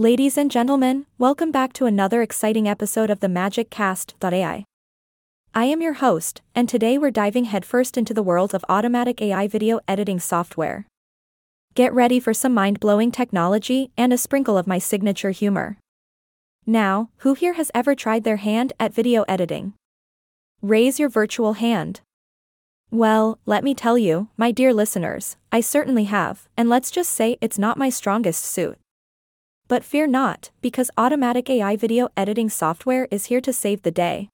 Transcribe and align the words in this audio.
Ladies 0.00 0.38
and 0.38 0.50
gentlemen, 0.50 1.04
welcome 1.18 1.52
back 1.52 1.74
to 1.74 1.84
another 1.84 2.22
exciting 2.22 2.66
episode 2.66 3.10
of 3.10 3.20
the 3.20 3.28
Magic 3.28 3.68
Cast.ai. 3.68 4.64
I 5.54 5.64
am 5.66 5.82
your 5.82 5.92
host, 5.92 6.40
and 6.54 6.66
today 6.66 6.96
we're 6.96 7.10
diving 7.10 7.44
headfirst 7.44 7.98
into 7.98 8.14
the 8.14 8.22
world 8.22 8.54
of 8.54 8.64
automatic 8.66 9.20
AI 9.20 9.46
video 9.46 9.78
editing 9.86 10.18
software. 10.18 10.86
Get 11.74 11.92
ready 11.92 12.18
for 12.18 12.32
some 12.32 12.54
mind 12.54 12.80
blowing 12.80 13.12
technology 13.12 13.90
and 13.94 14.10
a 14.10 14.16
sprinkle 14.16 14.56
of 14.56 14.66
my 14.66 14.78
signature 14.78 15.32
humor. 15.32 15.76
Now, 16.64 17.10
who 17.18 17.34
here 17.34 17.52
has 17.60 17.70
ever 17.74 17.94
tried 17.94 18.24
their 18.24 18.38
hand 18.38 18.72
at 18.80 18.94
video 18.94 19.26
editing? 19.28 19.74
Raise 20.62 20.98
your 20.98 21.10
virtual 21.10 21.52
hand. 21.52 22.00
Well, 22.90 23.38
let 23.44 23.62
me 23.62 23.74
tell 23.74 23.98
you, 23.98 24.30
my 24.38 24.50
dear 24.50 24.72
listeners, 24.72 25.36
I 25.52 25.60
certainly 25.60 26.04
have, 26.04 26.48
and 26.56 26.70
let's 26.70 26.90
just 26.90 27.10
say 27.10 27.36
it's 27.42 27.58
not 27.58 27.76
my 27.76 27.90
strongest 27.90 28.46
suit. 28.46 28.78
But 29.70 29.84
fear 29.84 30.08
not, 30.08 30.50
because 30.62 30.90
automatic 30.98 31.48
AI 31.48 31.76
video 31.76 32.08
editing 32.16 32.50
software 32.50 33.06
is 33.12 33.26
here 33.26 33.40
to 33.42 33.52
save 33.52 33.82
the 33.82 33.92
day. 33.92 34.28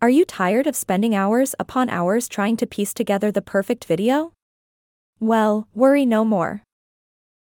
Are 0.00 0.08
you 0.08 0.24
tired 0.24 0.68
of 0.68 0.76
spending 0.76 1.12
hours 1.12 1.56
upon 1.58 1.90
hours 1.90 2.28
trying 2.28 2.56
to 2.58 2.66
piece 2.66 2.94
together 2.94 3.32
the 3.32 3.42
perfect 3.42 3.84
video? 3.84 4.32
Well, 5.18 5.66
worry 5.74 6.06
no 6.06 6.24
more. 6.24 6.62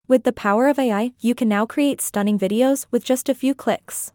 With 0.08 0.24
the 0.24 0.32
power 0.32 0.68
of 0.68 0.78
AI, 0.78 1.12
you 1.20 1.34
can 1.34 1.50
now 1.50 1.66
create 1.66 2.00
stunning 2.00 2.38
videos 2.38 2.86
with 2.90 3.04
just 3.04 3.28
a 3.28 3.34
few 3.34 3.54
clicks. 3.54 4.12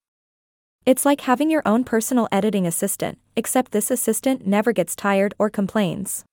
It's 0.84 1.06
like 1.06 1.22
having 1.22 1.52
your 1.52 1.62
own 1.68 1.84
personal 1.84 2.28
editing 2.32 2.66
assistant, 2.66 3.20
except 3.36 3.74
this 3.74 3.92
assistant 3.92 4.48
never 4.48 4.74
gets 4.74 4.96
tired 4.96 5.36
or 5.38 5.52
complains. 5.52 6.26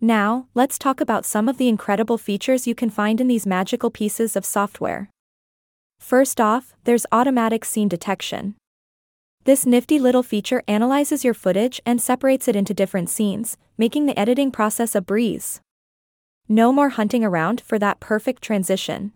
Now, 0.00 0.48
let's 0.52 0.80
talk 0.80 1.00
about 1.00 1.24
some 1.24 1.48
of 1.48 1.58
the 1.58 1.68
incredible 1.68 2.18
features 2.18 2.66
you 2.66 2.74
can 2.74 2.90
find 2.90 3.20
in 3.20 3.28
these 3.28 3.46
magical 3.46 3.92
pieces 3.92 4.34
of 4.34 4.44
software. 4.44 5.10
First 6.06 6.40
off, 6.40 6.72
there's 6.84 7.04
automatic 7.10 7.64
scene 7.64 7.88
detection. 7.88 8.54
This 9.42 9.66
nifty 9.66 9.98
little 9.98 10.22
feature 10.22 10.62
analyzes 10.68 11.24
your 11.24 11.34
footage 11.34 11.80
and 11.84 12.00
separates 12.00 12.46
it 12.46 12.54
into 12.54 12.72
different 12.72 13.10
scenes, 13.10 13.56
making 13.76 14.06
the 14.06 14.16
editing 14.16 14.52
process 14.52 14.94
a 14.94 15.00
breeze. 15.00 15.60
No 16.48 16.72
more 16.72 16.90
hunting 16.90 17.24
around 17.24 17.60
for 17.60 17.76
that 17.80 17.98
perfect 17.98 18.40
transition. 18.40 19.14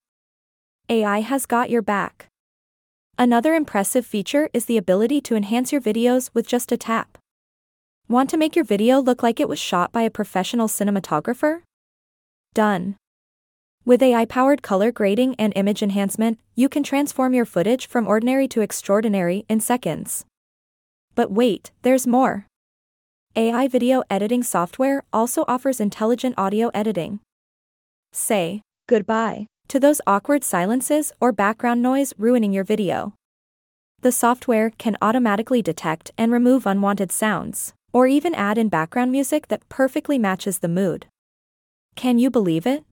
AI 0.88 1.20
has 1.20 1.46
got 1.46 1.70
your 1.70 1.80
back. 1.80 2.26
Another 3.16 3.54
impressive 3.54 4.04
feature 4.04 4.50
is 4.52 4.64
the 4.64 4.76
ability 4.76 5.20
to 5.20 5.36
enhance 5.36 5.70
your 5.70 5.80
videos 5.80 6.28
with 6.34 6.48
just 6.48 6.72
a 6.72 6.76
tap. 6.76 7.18
Want 8.08 8.28
to 8.30 8.36
make 8.36 8.56
your 8.56 8.64
video 8.64 9.00
look 9.00 9.22
like 9.22 9.38
it 9.38 9.48
was 9.48 9.60
shot 9.60 9.92
by 9.92 10.02
a 10.02 10.10
professional 10.10 10.66
cinematographer? 10.66 11.60
Done. 12.52 12.96
With 13.86 14.02
AI 14.02 14.26
powered 14.26 14.62
color 14.62 14.92
grading 14.92 15.36
and 15.36 15.54
image 15.56 15.82
enhancement, 15.82 16.38
you 16.54 16.68
can 16.68 16.82
transform 16.82 17.32
your 17.32 17.46
footage 17.46 17.88
from 17.88 18.06
ordinary 18.06 18.46
to 18.48 18.60
extraordinary 18.60 19.46
in 19.48 19.60
seconds. 19.60 20.26
But 21.14 21.32
wait, 21.32 21.70
there's 21.80 22.06
more. 22.06 22.46
AI 23.36 23.68
video 23.68 24.02
editing 24.10 24.42
software 24.42 25.02
also 25.14 25.44
offers 25.48 25.80
intelligent 25.80 26.34
audio 26.36 26.70
editing. 26.74 27.20
Say 28.12 28.60
goodbye 28.86 29.46
to 29.68 29.80
those 29.80 30.00
awkward 30.06 30.44
silences 30.44 31.12
or 31.20 31.32
background 31.32 31.80
noise 31.80 32.12
ruining 32.18 32.52
your 32.52 32.64
video. 32.64 33.14
The 34.02 34.12
software 34.12 34.70
can 34.76 34.98
automatically 35.00 35.62
detect 35.62 36.10
and 36.18 36.32
remove 36.32 36.66
unwanted 36.66 37.12
sounds, 37.12 37.72
or 37.92 38.06
even 38.06 38.34
add 38.34 38.58
in 38.58 38.68
background 38.68 39.10
music 39.10 39.48
that 39.48 39.68
perfectly 39.68 40.18
matches 40.18 40.58
the 40.58 40.68
mood. 40.68 41.06
Can 41.94 42.18
you 42.18 42.30
believe 42.30 42.66
it? 42.66 42.84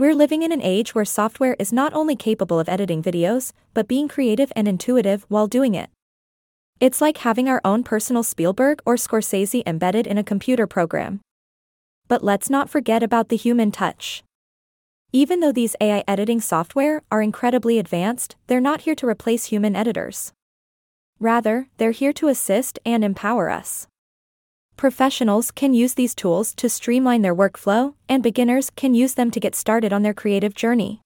We're 0.00 0.14
living 0.14 0.42
in 0.42 0.50
an 0.50 0.62
age 0.62 0.94
where 0.94 1.04
software 1.04 1.54
is 1.58 1.74
not 1.74 1.92
only 1.92 2.16
capable 2.16 2.58
of 2.58 2.70
editing 2.70 3.02
videos, 3.02 3.52
but 3.74 3.86
being 3.86 4.08
creative 4.08 4.50
and 4.56 4.66
intuitive 4.66 5.26
while 5.28 5.46
doing 5.46 5.74
it. 5.74 5.90
It's 6.80 7.02
like 7.02 7.18
having 7.18 7.50
our 7.50 7.60
own 7.66 7.82
personal 7.82 8.22
Spielberg 8.22 8.80
or 8.86 8.94
Scorsese 8.94 9.62
embedded 9.66 10.06
in 10.06 10.16
a 10.16 10.24
computer 10.24 10.66
program. 10.66 11.20
But 12.08 12.24
let's 12.24 12.48
not 12.48 12.70
forget 12.70 13.02
about 13.02 13.28
the 13.28 13.36
human 13.36 13.70
touch. 13.72 14.22
Even 15.12 15.40
though 15.40 15.52
these 15.52 15.76
AI 15.82 16.02
editing 16.08 16.40
software 16.40 17.02
are 17.12 17.20
incredibly 17.20 17.78
advanced, 17.78 18.36
they're 18.46 18.58
not 18.58 18.80
here 18.80 18.94
to 18.94 19.06
replace 19.06 19.52
human 19.52 19.76
editors. 19.76 20.32
Rather, 21.18 21.68
they're 21.76 21.90
here 21.90 22.14
to 22.14 22.28
assist 22.28 22.78
and 22.86 23.04
empower 23.04 23.50
us. 23.50 23.86
Professionals 24.80 25.50
can 25.50 25.74
use 25.74 25.92
these 25.92 26.14
tools 26.14 26.54
to 26.54 26.66
streamline 26.70 27.20
their 27.20 27.34
workflow, 27.34 27.92
and 28.08 28.22
beginners 28.22 28.70
can 28.76 28.94
use 28.94 29.12
them 29.12 29.30
to 29.30 29.38
get 29.38 29.54
started 29.54 29.92
on 29.92 30.00
their 30.00 30.14
creative 30.14 30.54
journey. 30.54 31.02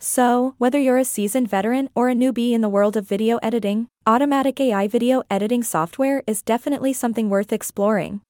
So, 0.00 0.56
whether 0.58 0.76
you're 0.76 0.98
a 0.98 1.04
seasoned 1.04 1.48
veteran 1.48 1.88
or 1.94 2.08
a 2.08 2.16
newbie 2.16 2.50
in 2.50 2.62
the 2.62 2.68
world 2.68 2.96
of 2.96 3.06
video 3.06 3.38
editing, 3.44 3.86
automatic 4.08 4.58
AI 4.58 4.88
video 4.88 5.22
editing 5.30 5.62
software 5.62 6.24
is 6.26 6.42
definitely 6.42 6.92
something 6.92 7.30
worth 7.30 7.52
exploring. 7.52 8.22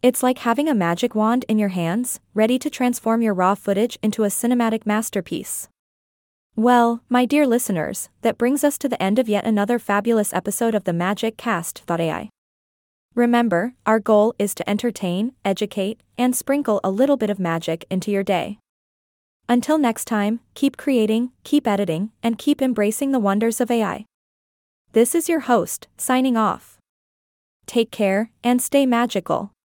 It's 0.00 0.22
like 0.22 0.38
having 0.38 0.68
a 0.68 0.76
magic 0.76 1.16
wand 1.16 1.44
in 1.48 1.58
your 1.58 1.70
hands, 1.70 2.20
ready 2.34 2.60
to 2.60 2.70
transform 2.70 3.20
your 3.20 3.34
raw 3.34 3.56
footage 3.56 3.98
into 4.00 4.22
a 4.22 4.28
cinematic 4.28 4.86
masterpiece. 4.86 5.68
Well, 6.54 7.02
my 7.08 7.24
dear 7.24 7.48
listeners, 7.48 8.10
that 8.20 8.38
brings 8.38 8.62
us 8.62 8.78
to 8.78 8.88
the 8.88 9.02
end 9.02 9.18
of 9.18 9.28
yet 9.28 9.44
another 9.44 9.80
fabulous 9.80 10.32
episode 10.32 10.76
of 10.76 10.84
the 10.84 10.92
Magic 10.92 11.36
Cast.ai. 11.36 12.30
Remember, 13.14 13.74
our 13.84 14.00
goal 14.00 14.34
is 14.38 14.54
to 14.54 14.68
entertain, 14.68 15.32
educate, 15.44 16.00
and 16.16 16.34
sprinkle 16.34 16.80
a 16.82 16.90
little 16.90 17.18
bit 17.18 17.28
of 17.28 17.38
magic 17.38 17.84
into 17.90 18.10
your 18.10 18.22
day. 18.22 18.58
Until 19.48 19.76
next 19.76 20.06
time, 20.06 20.40
keep 20.54 20.78
creating, 20.78 21.30
keep 21.44 21.66
editing, 21.66 22.12
and 22.22 22.38
keep 22.38 22.62
embracing 22.62 23.12
the 23.12 23.18
wonders 23.18 23.60
of 23.60 23.70
AI. 23.70 24.06
This 24.92 25.14
is 25.14 25.28
your 25.28 25.40
host, 25.40 25.88
signing 25.98 26.38
off. 26.38 26.78
Take 27.66 27.90
care 27.90 28.30
and 28.42 28.62
stay 28.62 28.86
magical. 28.86 29.52